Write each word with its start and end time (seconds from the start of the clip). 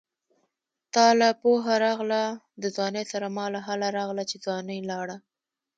تاله 0.93 1.29
پوهه 1.41 1.75
راغله 1.83 2.23
د 2.61 2.63
ځوانۍ 2.75 3.05
سره 3.11 3.27
ماله 3.37 3.59
هله 3.67 3.87
راغله 3.97 4.23
چې 4.29 4.35
ځواني 4.43 4.77
لاړه 4.89 5.17